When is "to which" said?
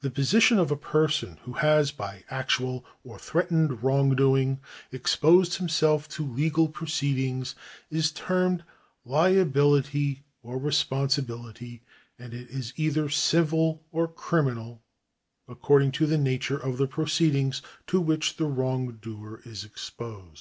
17.86-18.36